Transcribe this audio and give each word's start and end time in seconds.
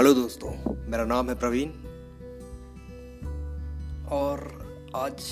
Hello 0.00 0.12
दोस्तों, 0.14 0.50
मेरा 0.90 1.04
नाम 1.04 1.28
है 1.28 1.34
प्रवीण। 1.38 1.70
और 4.08 4.42
आज 4.96 5.24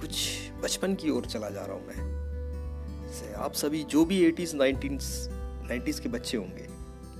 कुछ 0.00 0.28
बचपन 0.62 0.94
की 0.94 1.10
ओर 1.10 1.24
चला 1.26 1.48
जा 1.50 1.64
रहा 1.64 1.76
हूँ 1.76 1.86
मैं। 1.86 3.08
से 3.12 3.32
आप 3.34 3.52
सभी 3.52 3.82
जो 3.84 4.04
भी 4.04 4.18
एटीज़ 4.24 4.54
नाइनटीन्स 4.56 5.28
नाइन्टीज़ 5.30 6.00
के 6.00 6.08
बच्चे 6.08 6.36
होंगे, 6.36 6.68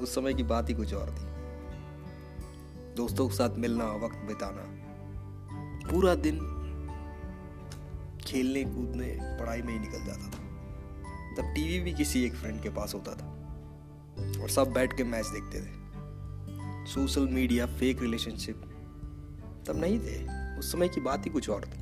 उस 0.00 0.14
समय 0.14 0.34
की 0.34 0.42
बात 0.42 0.69
ही 0.69 0.74
कुछ 0.74 0.95
और 0.95 1.11
थी। 1.11 1.24
दोस्तों 2.95 3.28
के 3.28 3.34
साथ 3.34 3.56
मिलना, 3.56 3.87
वक्त 3.96 4.19
बिताना, 4.19 4.66
पूरा 5.91 6.15
दिन 6.15 6.38
खेलने, 8.24 8.65
कूदने, 8.65 9.19
पढ़ाई 9.41 9.62
में 9.62 9.73
ही 9.73 9.78
निकल 9.78 10.05
जाता 10.06 10.30
था। 10.30 10.46
तब 11.34 11.52
टीवी 11.55 11.80
भी 11.80 11.92
किसी 11.92 12.24
एक 12.24 12.34
फ्रेंड 12.34 12.62
के 12.62 12.70
पास 12.70 12.95
होता 12.95 13.15
था, 13.15 13.34
और 14.42 14.48
सब 14.48 14.73
बैठ 14.73 14.96
के 14.96 15.05
मैच 15.05 15.27
देखते 15.27 15.60
थे। 15.60 15.77
सोशल 16.95 17.28
मीडिया 17.28 17.66
फेक 17.66 18.02
रिलेशनशिप 18.02 18.62
तब 19.66 19.77
नहीं 19.77 19.98
थे। 19.98 20.38
उस 20.59 20.73
समय 20.73 20.88
की 20.88 21.01
बात 21.01 21.27
ही 21.27 21.30
कुछ 21.30 21.51
और 21.51 21.64
थी। 21.64 21.80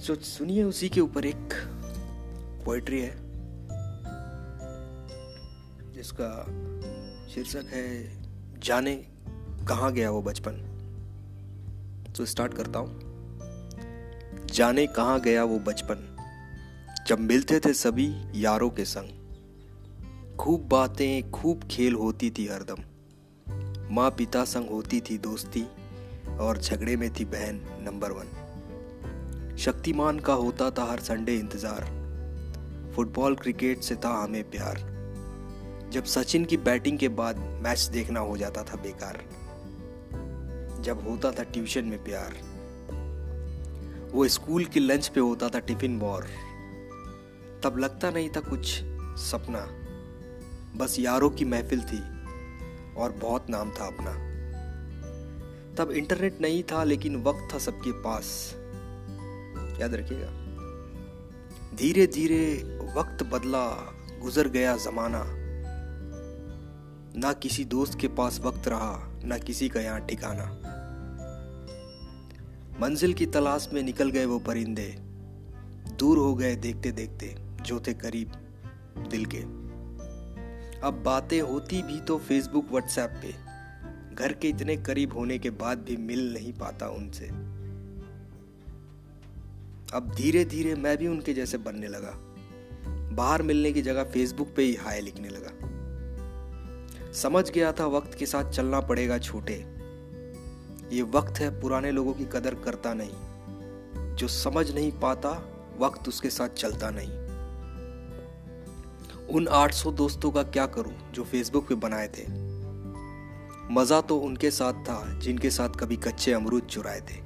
जो 0.00 0.14
सुनिए 0.14 0.62
उसी 0.62 0.88
के 0.88 1.00
ऊपर 1.00 1.24
एक 1.24 1.48
पोइट्री 2.64 3.00
है। 3.00 3.16
जिसका 5.92 6.44
शीर्षक 7.34 7.64
है, 7.64 8.18
जाने 8.60 8.96
कहाँ 9.68 9.92
गया 9.92 10.10
वो 10.10 10.22
बचपन। 10.22 10.52
तो 12.16 12.24
स्टार्ट 12.24 12.54
करता 12.54 12.78
हूँ। 12.78 13.00
जाने 14.46 14.86
कहाँ 14.86 15.20
गया 15.20 15.44
वो 15.44 15.58
बचपन। 15.58 16.16
जब 17.06 17.18
मिलते 17.18 17.60
थे 17.60 17.72
सभी 17.72 18.14
यारों 18.34 18.70
के 18.70 18.84
संग। 18.84 19.17
खूब 20.40 20.68
बातें, 20.68 21.30
खूब 21.30 21.64
खेल 21.70 21.94
होती 21.94 22.30
थी 22.30 22.46
हरदम। 22.46 22.82
माँ 23.94 24.10
पिता 24.10 24.44
संग 24.44 24.68
होती 24.70 25.00
थी 25.00 25.18
दोस्ती 25.18 25.64
और 26.40 26.58
झगड़े 26.58 26.96
में 26.96 27.10
थी 27.14 27.24
बहन, 27.24 27.60
नंबर 27.80 28.12
वन। 28.12 29.56
शक्तिमान 29.58 30.18
का 30.18 30.32
होता 30.32 30.70
था 30.70 30.84
हर 30.84 31.00
संडे 31.00 31.34
इंतज़ार। 31.34 32.92
फुटबॉल, 32.96 33.34
क्रिकेट 33.34 33.82
से 33.82 33.96
था 33.96 34.10
हमें 34.22 34.50
प्यार। 34.50 34.76
जब 35.92 36.04
सचिन 36.04 36.44
की 36.44 36.56
बैटिंग 36.56 36.98
के 36.98 37.08
बाद 37.08 37.38
मैच 37.38 37.80
देखना 37.80 38.20
हो 38.20 38.36
जाता 38.36 38.62
था 38.62 38.76
बेकार। 38.76 39.20
जब 40.80 41.08
होता 41.08 41.30
था 41.30 41.42
ट्यूशन 41.42 41.84
में 41.84 42.04
प्यार। 42.04 42.36
वो 44.12 44.28
स्कूल 44.28 44.64
के 44.64 44.80
लंच 44.80 45.08
पे 45.08 45.20
होता 45.20 45.48
था 45.48 45.58
टिफ़िन 45.58 45.98
वॉर 45.98 46.26
तब 47.64 47.78
लगता 47.78 48.10
नहीं 48.10 48.28
था 48.28 48.40
कुछ 48.40 48.66
सपना। 49.20 49.66
बस 50.78 50.98
यारों 50.98 51.30
की 51.30 51.44
महफिल 51.44 51.80
थी 51.80 51.98
और 52.94 53.12
बहुत 53.12 53.50
नाम 53.50 53.70
था 53.70 53.86
अपना। 53.86 54.28
तब 55.74 55.90
इंटरनेट 55.90 56.40
नहीं 56.40 56.62
था, 56.62 56.84
लेकिन 56.84 57.22
वक्त 57.22 57.54
था 57.54 57.58
सबके 57.58 57.92
पास। 57.92 58.54
याद 59.80 59.94
रखिएगा। 59.94 60.48
धीरे 61.76 62.06
धीरे 62.06 62.54
वक्त 62.96 63.22
बदला, 63.22 63.94
गुजर 64.18 64.48
गया 64.48 64.76
जमाना। 64.76 65.24
ना 67.20 67.32
किसी 67.32 67.64
दोस्त 67.64 67.98
के 68.00 68.08
पास 68.08 68.40
वक्त 68.40 68.68
रहा, 68.68 69.20
ना 69.24 69.38
किसी 69.38 69.68
का 69.68 69.80
यहाँ 69.80 70.00
ठिकाना। 70.00 70.44
मंजिल 72.80 73.12
की 73.12 73.26
तलाश 73.26 73.68
में 73.72 73.82
निकल 73.82 74.10
गए 74.10 74.24
वो 74.24 74.38
परिंदे। 74.38 74.96
दूर 75.98 76.18
हो 76.18 76.34
गए 76.34 76.56
देखते 76.56 76.92
देखते 76.92 77.36
जो 77.62 77.80
थे 77.80 77.94
करीब 77.94 78.32
दिल 79.10 79.26
के। 79.26 79.67
अब 80.84 81.02
बातें 81.02 81.40
होती 81.40 81.82
भी 81.82 82.00
तो 82.00 82.18
फेसबुक 82.18 82.70
व्हाट्सएप 82.70 83.10
पे। 83.10 83.48
घर 84.14 84.32
के 84.32 84.48
इतने 84.48 84.76
करीब 84.76 85.12
होने 85.12 85.38
के 85.38 85.50
बाद 85.50 85.78
भी 85.78 85.96
मिल 85.96 86.34
नहीं 86.34 86.52
पाता 86.52 86.88
उनसे। 86.88 87.26
अब 89.94 90.12
धीरे 90.16 90.44
धीरे 90.44 90.74
मैं 90.74 90.96
भी 90.96 91.06
उनके 91.06 91.34
जैसे 91.34 91.58
बनने 91.58 91.88
लगा। 91.88 92.12
बाहर 93.14 93.42
मिलने 93.42 93.72
की 93.72 93.82
जगह 93.82 94.04
फेसबुक 94.04 94.54
पे 94.56 94.62
ही 94.62 94.74
हाय 94.74 95.00
लिखने 95.00 95.28
लगा। 95.28 95.68
समझ 97.12 97.50
गया 97.50 97.72
था 97.72 97.86
वक्त 97.86 98.14
के 98.14 98.26
साथ 98.26 98.50
चलना 98.50 98.80
पड़ेगा 98.80 99.18
छोटे। 99.18 99.54
ये 100.92 101.02
वक्त 101.02 101.38
है 101.38 101.60
पुराने 101.60 101.90
लोगों 101.90 102.12
की 102.12 102.24
कदर 102.24 102.54
करता 102.54 102.94
नहीं। 102.94 104.16
जो 104.16 104.28
समझ 104.28 104.70
नहीं 104.70 104.92
पाता, 104.92 105.30
वक्त 105.80 106.08
उसके 106.08 106.30
साथ 106.30 106.48
चलता 106.48 106.90
नहीं। 106.90 107.27
उन 109.30 109.48
800 109.48 109.90
दोस्तों 109.92 110.30
का 110.30 110.42
क्या 110.42 110.66
करूँ 110.66 110.92
जो 111.12 111.24
फेसबुक 111.24 111.68
पे 111.68 111.74
बनाए 111.74 112.08
थे? 112.08 112.26
मज़ा 113.74 114.00
तो 114.00 114.16
उनके 114.18 114.50
साथ 114.50 114.72
था, 114.72 115.18
जिनके 115.18 115.50
साथ 115.50 115.68
कभी 115.68 115.96
कच्चे 115.96 116.32
अमरूद 116.32 116.62
चुराए 116.62 117.00
थे। 117.00 117.16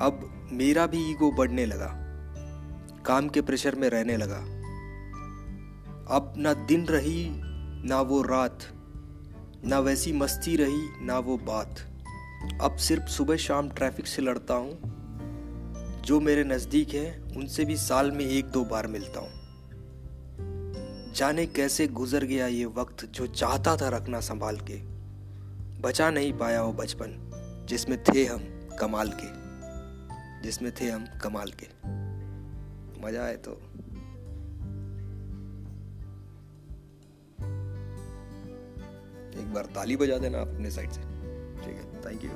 अब 0.00 0.48
मेरा 0.52 0.86
भी 0.86 1.10
ईगो 1.10 1.30
बढ़ने 1.30 1.66
लगा, 1.66 1.90
काम 3.06 3.28
के 3.28 3.40
प्रेशर 3.40 3.74
में 3.74 3.88
रहने 3.90 4.16
लगा। 4.16 4.38
अब 6.16 6.34
ना 6.36 6.52
दिन 6.52 6.86
रही, 6.86 7.26
ना 7.88 8.00
वो 8.00 8.22
रात, 8.22 8.58
ना 9.64 9.78
वैसी 9.78 10.12
मस्ती 10.12 10.56
रही, 10.56 11.06
ना 11.06 11.18
वो 11.18 11.36
बात। 11.36 11.80
अब 12.62 12.76
सिर्फ़ 12.76 13.04
सुबह 13.04 13.36
शाम 13.36 13.68
ट्रैफ़िक 13.70 14.06
से 14.06 14.22
लड़ता 14.22 14.54
हूँ, 14.54 14.80
जो 16.04 16.20
मेरे 16.20 16.44
नज़दीक 16.44 16.88
है, 16.88 17.22
उनसे 17.36 17.64
भी 17.64 17.76
साल 17.76 18.10
में 18.10 18.24
एक 18.24 18.46
दो 18.46 18.64
बार 18.64 18.86
मिलता 18.86 19.20
हूँ। 19.20 19.41
जाने 21.22 21.46
कैसे 21.46 21.86
गुजर 21.86 22.24
गया 22.24 22.46
ये 22.46 22.64
वक्त 22.64 23.04
जो 23.04 23.26
चाहता 23.26 23.76
था 23.76 23.88
रखना 23.88 24.20
संभाल 24.20 24.56
के। 24.56 24.82
बचा 25.80 26.10
नहीं 26.10 26.32
पाया 26.32 26.62
वो 26.62 26.72
बचपन, 26.72 27.30
जिसमें 27.68 28.04
थे 28.04 28.24
हम 28.24 28.68
कमाल 28.80 29.08
के। 29.08 29.28
जिसमें 30.42 30.72
थे 30.80 30.90
हम 30.90 31.06
कमाल 31.22 31.50
के। 31.50 31.66
मज़ा 33.02 33.24
आए 33.24 33.36
तो। 33.36 33.52
एक 39.40 39.52
बार 39.54 39.64
ताली 39.64 39.96
बजा 39.96 40.18
देना 40.18 40.40
अपने 40.40 40.70
साइड 40.70 40.90
से। 40.90 41.00
ठीक 41.60 41.76
है 41.76 42.00
थैंक 42.00 42.24
यू 42.24 42.30